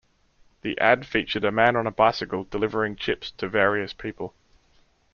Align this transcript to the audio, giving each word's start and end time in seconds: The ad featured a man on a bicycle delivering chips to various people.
The 0.63 0.79
ad 0.79 1.05
featured 1.05 1.43
a 1.43 1.51
man 1.51 1.75
on 1.75 1.85
a 1.85 1.91
bicycle 1.91 2.45
delivering 2.45 2.95
chips 2.95 3.29
to 3.37 3.47
various 3.47 3.93
people. 3.93 4.33